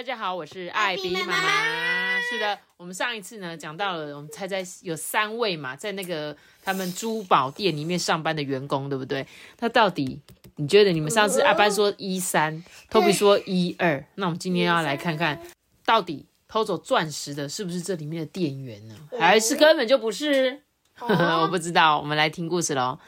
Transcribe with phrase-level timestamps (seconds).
[0.00, 2.18] 大家好，我是艾比妈妈。
[2.22, 9.26] 是的，我们上一次呢讲到了，我们猜猜有三位嘛，在那个他们珠宝店里面上班的员工，对不对？
[9.58, 10.18] 那到底
[10.56, 15.38] 你觉得你们上次阿班说一三，托比说一二，那我们今天要来看看，
[15.84, 18.96] 到底偷走钻石的是不是这里面的店员呢？
[19.18, 20.62] 还是根本就不是？
[20.98, 22.98] 我不知道，我们来听故事喽。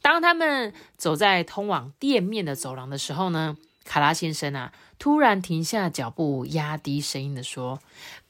[0.00, 7.80] 当他们走在通往店面的走廊的时候呢，卡拉先生啊，突然停下脚步，压低声音的说：“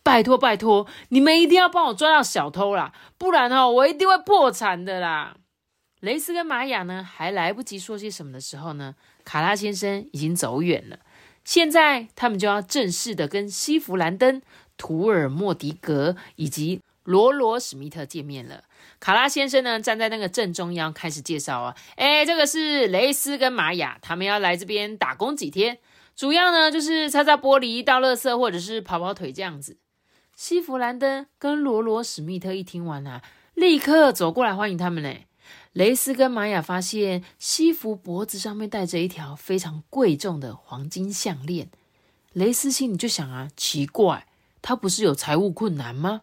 [0.05, 5.37] 拜托拜托，你们一定要帮我抓到小偷啦，不然哦，我一定会破产的啦！”
[6.01, 10.99] 雷斯跟玛雅呢，还来不及说些什么的时候呢，卡拉先生已经走远了。
[11.43, 14.43] 现在他们就要正式的跟西弗兰登、
[14.77, 18.65] 图尔莫迪格以及罗罗史密特见面了。
[19.01, 25.79] 卡拉先生呢，站在那个正中央，开始介绍啊，哎，这个是雷斯跟玛雅，他们要来这边打工几天，
[26.15, 29.79] 主要呢就是擦擦玻璃、倒垃圾或者是跑跑腿这样子。
[30.35, 33.23] 西弗兰登跟罗罗史密特一听完啊，
[33.55, 35.27] 立刻走过来欢迎他们嘞。
[35.73, 41.69] 雷斯跟玛雅发现西弗脖子上面戴着一条非常贵重的黄金项链，
[42.33, 44.27] 雷斯心里就想啊，奇怪，
[44.61, 46.23] 他不是有财务困难吗？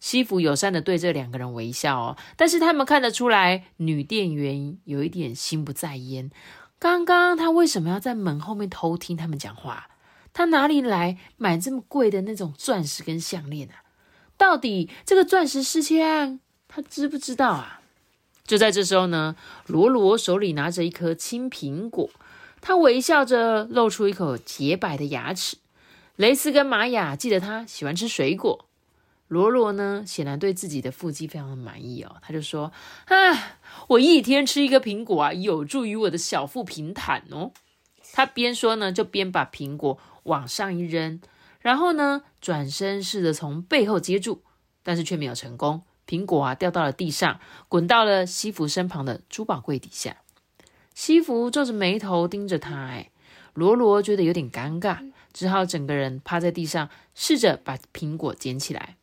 [0.00, 6.30] 西服友善的对这两个人微笑哦，但是他们看得出来，女店员有一点心不在焉。
[6.78, 9.88] 刚刚她为什么要在门后面偷听他们讲话？
[10.32, 13.82] 她哪里来买这么贵的那种钻石跟项链啊？
[14.36, 16.38] 到底这个钻石失窃案，
[16.68, 17.80] 她知不知道啊？
[18.44, 19.34] 就在这时候呢，
[19.66, 22.08] 罗罗手里拿着一颗青苹果，
[22.60, 25.58] 他微笑着露出一口洁白的牙齿。
[26.16, 28.67] 雷斯跟玛雅记得他喜欢吃水果。
[29.28, 32.72] 罗罗呢，显然对自己的腹肌非常的满意哦，他就说
[33.06, 33.58] ：“啊，
[33.88, 37.52] 我一天吃一个苹果啊，有助于我的小腹平坦哦。
[38.14, 41.20] ”他边说呢，就边把苹果往上一扔，
[41.60, 44.42] 然后呢，转身试着从背后接住，
[44.82, 45.82] 但是却没有成功。
[46.06, 50.16] 苹果啊，掉到了地上，滚到了西服身旁的珠宝柜底下。
[50.94, 53.10] 西服皱着眉头盯着他，哎，
[53.52, 58.96] 罗罗觉得有点尴尬，只好整个人趴在地上，试着把苹果捡起来。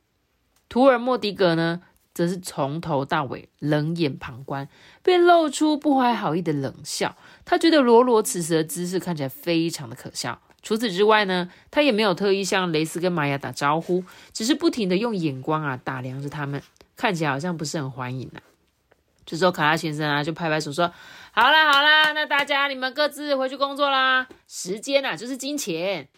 [0.76, 1.80] 图尔莫迪格呢，
[2.14, 4.68] 则是从头到尾冷眼旁观，
[5.02, 7.16] 便露出不怀好意的冷笑。
[7.46, 10.42] 他觉得罗罗此时的姿势看起来非常的可笑。
[10.62, 14.04] 除此之外呢，他也没有特意向雷斯跟玛雅打招呼，
[14.34, 16.62] 只是不停的用眼光啊打量着他们，
[16.98, 18.44] 看起来好像不是很欢迎啊。
[19.26, 20.92] 这时候卡拉先生啊就拍拍手说
[21.32, 24.28] ：“好啦好啦，那大家你们各自回去工作啦。
[24.46, 26.10] 时间啊就是金钱。”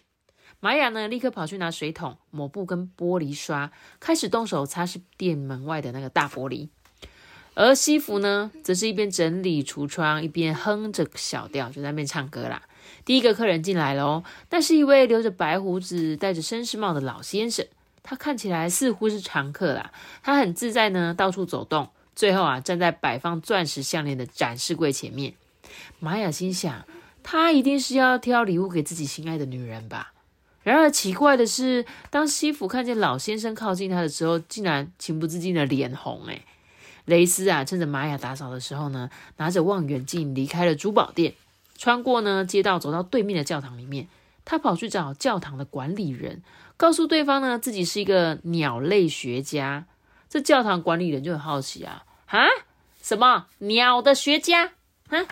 [0.60, 3.70] 玛雅呢，立刻跑去拿水桶、抹布跟玻璃刷，
[4.00, 6.68] 开始动手擦拭店门外的那个大玻璃。
[7.54, 12.62] 而西服呢，则是一边整理橱窗，一边哼着小调，就在那边唱歌啦。
[13.04, 17.64] 第一个客人进来了哦，那是一位留着白胡子、戴着绅士帽的老先生，
[18.02, 19.92] 他看起来似乎是常客啦。
[20.24, 25.34] 他很自在呢，到处走动，最后啊，站在摆放钻石项链的展示柜前面。
[26.00, 26.84] 玛雅心想，
[27.22, 30.14] 他一定是要挑礼物给自己心爱的女人吧。
[30.68, 36.26] 然而奇怪的是，当西服看见老先生靠近他的时候，竟然情不自禁的脸红。
[36.26, 36.44] 哎，
[37.06, 39.08] 雷斯啊，趁着玛雅打扫的时候呢，
[39.38, 41.32] 拿着望远镜离开了珠宝店，
[41.78, 44.08] 穿过呢街道，走到对面的教堂里面。
[44.44, 46.42] 他跑去找教堂的管理人，
[46.76, 49.86] 告诉对方呢自己是一个鸟类学家。
[50.28, 52.44] 这教堂管理人就很好奇啊，啊，
[53.02, 54.72] 什么鸟的学家？
[55.08, 55.24] 啊？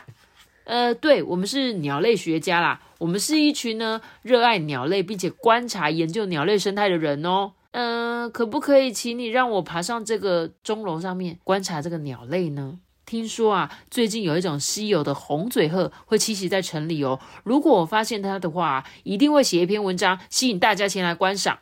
[0.67, 7.53] 呃，对，我们是鸟类学家啦，我们是一群呢热爱鸟类并且观察研究鸟类生态的人哦。
[7.71, 12.81] 嗯，可不可以请你让我爬上这个钟楼上面观察这个鸟类呢？
[13.05, 17.21] 听说啊，最近有一种稀有的红嘴鹤会栖息在城里哦。
[17.45, 21.61] 如果我发现它的话，一定会写一篇文章，吸引大家前来观赏。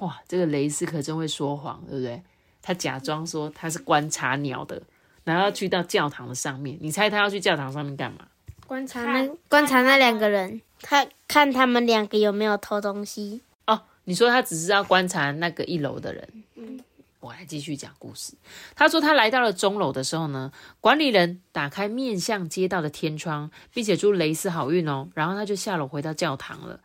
[0.00, 2.22] 哇，这个雷斯可真会说谎，对不对？
[2.62, 4.82] 他假装说他是观察鸟的，
[5.24, 6.78] 然后去到教堂的上面。
[6.80, 8.20] 你猜他要去教堂上面干嘛？
[8.66, 13.40] 观察那观察那两个人，看看他们两个有没有偷东西。
[13.66, 16.28] 哦，你说他只是要观察那个一楼的人。
[16.56, 16.80] 嗯
[17.20, 18.34] 我来继续讲故事。
[18.76, 25.08] 他说，他来到了钟楼的时候呢，管理人打开面向街道的天窗，并且祝雷斯好运哦。
[25.14, 26.78] 然后他就下楼回到教堂了。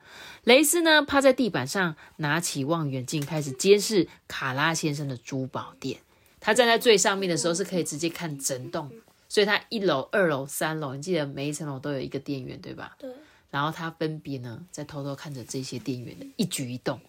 [0.45, 6.00] 雷斯呢，趴在地板上，拿起望远镜，开始监视卡拉先生的珠宝店。
[6.39, 8.89] 他站在最上面的时候，是可以直接看整栋，
[9.31, 12.98] 所以他一楼、二楼、三楼，你记得每一层楼都有一个店员，对吧？
[13.00, 13.10] 对。
[13.50, 17.00] 然后他分别呢，在偷偷看着这些店员的一举一动。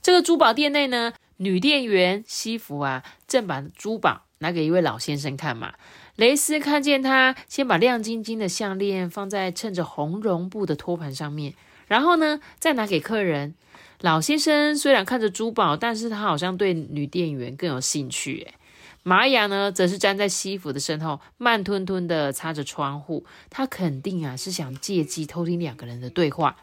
[0.00, 5.74] 这个珠宝店内呢，女店员西服啊，正把珠宝拿给一位老先生看嘛。
[6.14, 11.54] 蕾丝看见他，先把亮晶晶的项链放在衬着红绒布的托盘上面，
[11.88, 13.56] 然后呢，再拿给客人。
[14.00, 18.38] 老先生虽然看着珠宝，但是他好像对女店员更有兴趣。
[18.42, 18.54] 诶
[19.02, 23.24] 玛雅呢，则是站在西服的身后，慢吞吞的擦着窗户。
[23.48, 26.56] 他肯定啊，是想借机偷听两个人的对话。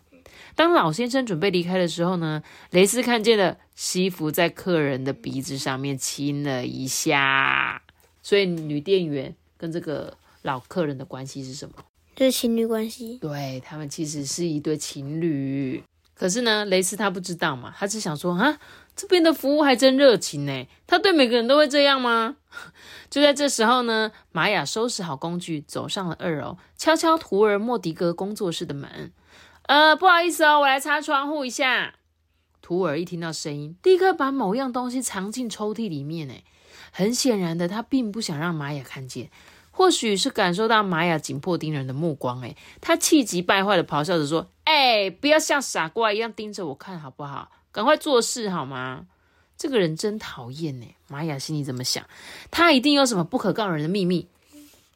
[0.56, 7.82] 当老先生准备离开的时候呢，雷斯看见了西服在客人的鼻子上面亲了一下。
[8.22, 11.76] 所以女店员跟这个老客人的关系是什么？
[12.16, 13.18] 就是情侣关系。
[13.20, 15.84] 对他们其实是一对情侣。
[16.18, 18.58] 可是呢，雷斯他不知道嘛，他只想说啊，
[18.96, 20.68] 这边的服务还真热情呢。
[20.88, 22.38] 他对每个人都会这样吗？
[23.12, 29.12] 就在这时候呢，玛雅收拾好工具，走上了二楼，敲敲图尔莫迪格工作室的门。
[29.68, 31.94] 呃，不好意思哦，我来擦窗户一下。
[32.64, 36.30] 图尔一听到声音，立刻把某样东西藏进抽屉里面。
[36.32, 36.44] 哎，
[36.92, 39.30] 很显然的，他并不想让玛雅看见。
[39.70, 47.50] 或许是感受到玛雅紧迫盯人的目光，哎，他气急败坏的咆哮着说：“哎，不要像傻瓜一样盯着我看，好不好？
[47.72, 49.08] 赶快做事好吗？”
[49.58, 50.86] 这个人真讨厌呢。
[51.08, 52.06] 玛雅心里怎么想？
[52.52, 54.28] 他一定有什么不可告人的秘密。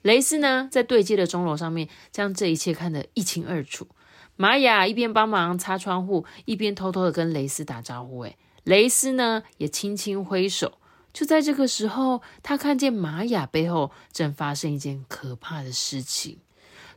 [0.01, 3.87] 雷斯呢，在对接的钟楼上面，将这一切看得一清二楚。
[4.35, 8.19] 玛雅一边帮忙擦窗户，一边偷偷的跟雷斯打招呼。
[8.19, 8.35] 哎
[8.65, 10.79] 雷斯呢也轻轻挥手。
[11.13, 16.39] 就在这个时候，他看见玛雅背后正发生一件可怕的事情。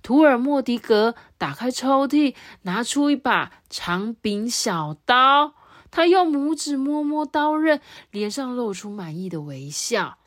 [0.04, 5.54] 图尔莫迪格打开抽屉，拿出一把长柄小刀，
[5.90, 7.80] 他用拇指摸摸刀刃，
[8.10, 10.18] 脸上露出满意的微笑。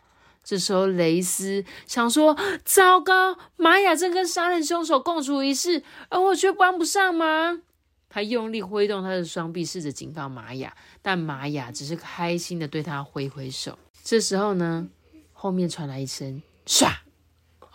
[0.44, 2.36] 这时候，雷斯想说
[2.66, 7.62] ：“糟糕，玛雅正跟杀人凶手共处一室，而我却帮不上忙。”
[8.10, 13.78] 他用力挥动他的双臂，试着警告玛雅，但玛雅只是开心的对他挥挥手。
[14.04, 14.88] 这时候呢，
[15.34, 16.90] 后面传来一声“唰”，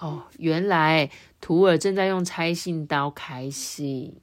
[0.02, 1.08] 哦，原来
[1.40, 4.20] 图尔正在用拆信刀开信。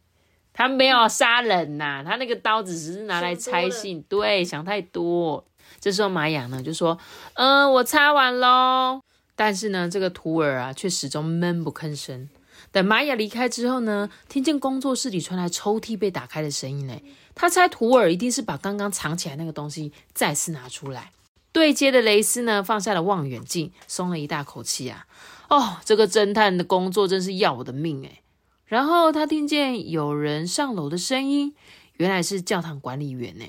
[0.51, 4.01] 他没有杀人呐，他那个刀子只是拿来拆信。
[4.09, 5.45] 对，想太多。
[5.79, 6.99] 这时候玛雅呢就说
[7.35, 9.01] ：“嗯，我擦完喽。”
[9.37, 12.27] 但是呢，这个图尔啊却始终闷不吭声。
[12.73, 17.01] 等玛雅离开之后呢，听见工作室里传来抽屉被打开的声音呢，
[17.33, 21.13] 他猜图尔一定是把刚刚藏起来那个东西再次拿出来。
[21.53, 25.05] 对接的雷斯呢放下了望远镜，松了一大口气啊！
[25.49, 28.21] 哦，这个侦探的工作真是要我的命诶
[28.65, 31.55] 然后他听见有人上楼的声音，
[31.97, 33.45] 原来是教堂管理员呢。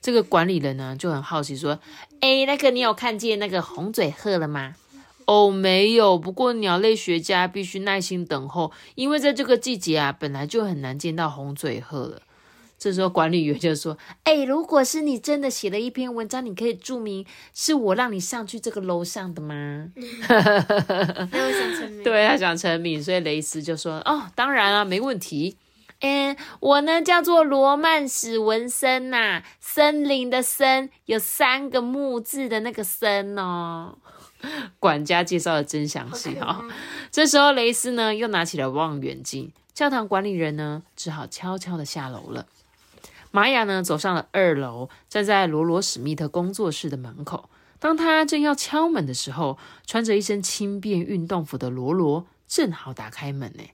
[0.00, 1.78] 这个管理人呢就很好奇说
[2.20, 4.74] ：“哎，那个你有看见那个红嘴鹤了吗
[5.26, 6.18] ？”“哦，没有。
[6.18, 12.22] 不过鸟类学家必须耐心等候，因为在这个季节啊，本来就很难见到红嘴鹤了。”
[12.84, 19.88] 这时候管理员就说：“哎，如果是你真的写了一篇文章，你可以注明是我让你上去这个楼上的吗？”
[22.04, 25.56] 对他想成名，所以雷斯就说：“哦，当然啊，没问题。”
[26.00, 33.96] 嗯，我呢叫做罗曼史文森呐，森林的森有三个木字的那个森哦。
[34.78, 36.62] 管家介绍的真详细哈。
[37.10, 42.44] 这时候雷斯呢又拿起了望远镜，教堂管理人呢只好悄悄的下楼了。
[43.34, 47.50] 玛雅呢走上了二楼，站在罗罗史密特工作室的门口。
[47.80, 53.64] 当他正要敲门的时候，穿着一身轻便运动服的罗罗正好打开门呢。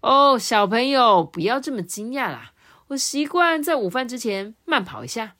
[0.00, 2.50] 哦，小朋友，不要这么惊讶啦！
[2.88, 5.34] 我习惯在午饭之前慢跑一下。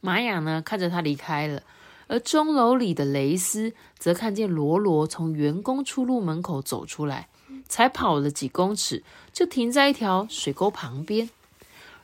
[0.00, 1.62] 玛雅呢，看着他离开了，
[2.08, 7.28] 而钟楼里的雷斯则看见罗罗从员工出入门口走出来，
[7.68, 11.30] 才跑了几公尺，就停在一条水沟旁边。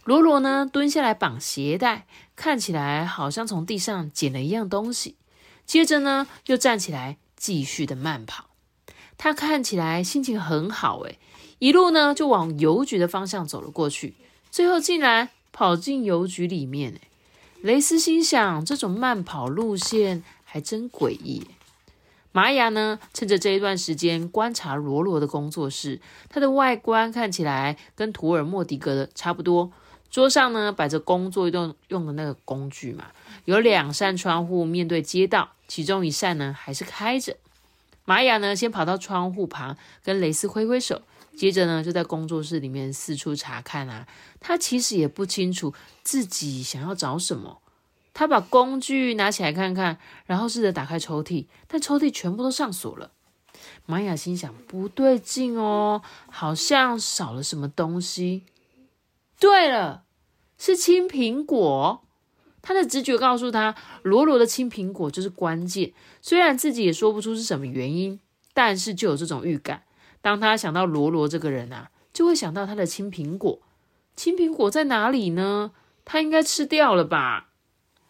[0.05, 5.17] 罗罗呢，蹲下来绑鞋带，看起来好像从地上捡了一样东西。
[5.65, 8.47] 接着呢，又站起来，继续的慢跑。
[9.17, 11.21] 他看起来心情很好，诶，
[11.61, 14.17] 一路呢就往邮局的方向走了过去，
[14.51, 17.01] 最后竟然跑进邮局里面。
[17.61, 21.47] 雷斯心想，这种慢跑路线还真诡异。
[22.33, 29.71] 玛雅呢，趁着这一段时间观察罗罗的工作室，它的外观看起来跟图尔莫迪格的差不多，
[30.13, 33.07] 桌上呢摆着工作用用的那个工具嘛，
[33.47, 37.35] 有两扇窗户面对街道，其中一扇呢还是开着。
[38.05, 41.01] 玛雅呢先跑到窗户旁跟蕾丝挥挥手，
[41.35, 44.07] 接着呢就在工作室里面四处查看啊。
[44.39, 47.63] 他其实也不清楚自己想要找什么。
[48.13, 53.11] 他把工具拿起来看看，然后试着打开抽屉，但抽屉全部都上锁了。
[53.87, 58.43] 玛雅心想：不对劲哦，好像少了什么东西。
[59.43, 60.05] 对了，
[60.57, 62.05] 是青苹果。
[62.63, 65.93] 他的直觉告诉他，罗罗的青苹果就是关键。
[66.21, 68.21] 虽然自己也说不出是什么原因，
[68.55, 69.83] 但是就有这种预感。
[70.21, 73.59] 当他想到罗罗这个人啊，就会想到他的青苹果。
[74.15, 75.73] 青苹果在哪里呢？
[76.05, 77.49] 他应该吃掉了吧？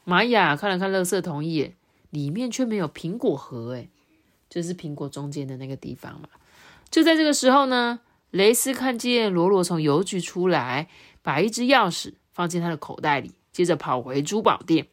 [0.05, 1.75] 玛雅看了看垃圾桶一眼，
[2.11, 3.89] 里面却没有苹果核，诶
[4.51, 6.29] 就是苹果中间的那个地方嘛。
[6.91, 8.01] 就在这个时候呢，
[8.33, 10.91] 雷斯看见罗罗从邮局出来，
[11.23, 14.89] 把一只钥匙放进他的口袋里，接着跑回珠宝店。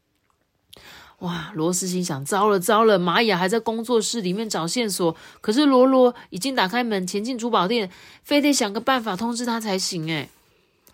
[1.20, 1.52] 哇！
[1.54, 7.92] 罗斯心想：糟了糟了，玛雅还在工作室里面找线索，可是罗罗已经打开门前进珠宝店，
[8.24, 10.08] 非得想个办法通知他才行。
[10.08, 10.30] 诶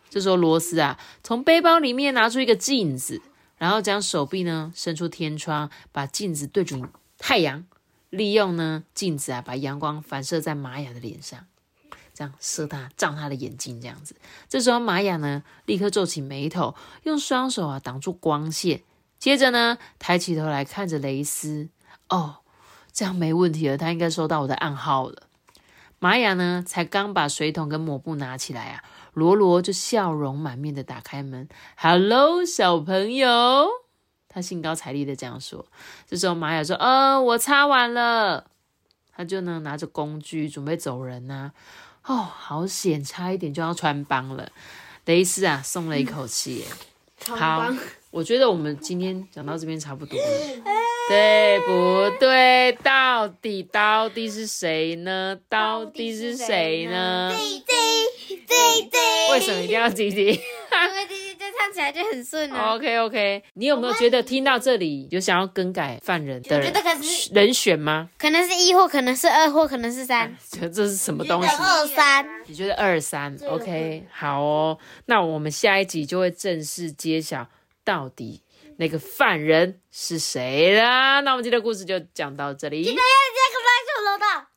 [0.09, 3.21] 这时候罗斯啊，从背包里面拿出一个镜子。
[3.57, 7.63] 然后将手臂呢伸出天窗，把镜子对准太阳，
[8.09, 11.39] 利用呢镜子啊把阳光反射在玛雅的脸上，
[12.15, 14.15] 这样射他照他的眼睛，这样子。
[14.49, 18.81] 这时候玛雅呢立刻皱起眉头，用双手啊挡住光线，
[19.19, 21.69] 接着呢抬起头来看着蕾丝。
[22.07, 22.37] 哦，
[22.93, 25.23] 这样没问题了，他应该收到我的暗号了。
[25.99, 28.83] 玛雅呢才刚把水桶跟抹布拿起来啊。
[29.13, 33.67] 罗罗就笑容满面的打开门，“Hello，小朋友。”
[34.27, 35.65] 他兴高采烈的这样说。
[36.05, 38.47] 这时候玛雅说：“呃，我擦完了。”
[39.15, 41.53] 他就呢拿着工具准备走人呐。
[42.05, 44.51] 哦，好险，差一点就要穿帮了。
[45.05, 46.63] 雷斯啊，松了一口气。
[47.27, 47.71] 好，
[48.11, 50.25] 我觉得我们今天讲到这边差不多了。
[51.07, 52.71] 对不对？
[52.81, 55.37] 到底到底是谁呢？
[55.47, 57.31] 到底是谁呢？
[59.31, 60.39] 为什么一定要滴滴？
[61.75, 62.73] 起来就很顺了。
[62.73, 66.73] OK OK，你有没有觉得听到这里有想要更改犯人的人
[67.33, 68.09] 人选吗？
[68.17, 70.35] 可能是一或可能是二或可能是三。
[70.49, 71.49] 这 这是什么东西？
[71.49, 72.25] 二三。
[72.47, 74.77] 你觉得二三？OK，好哦。
[75.07, 77.47] 那我们下一集就会正式揭晓
[77.83, 78.41] 到底。
[78.77, 81.21] 那个犯人是谁啦？
[81.21, 82.93] 那我们今天的故事就讲到这里。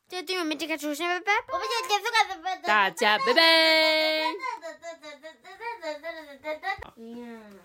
[0.09, 1.45] 记得要加个关注，楼道，记得订阅我们这个主持人，拜拜。
[1.53, 3.43] 我们就结束了，大家拜拜。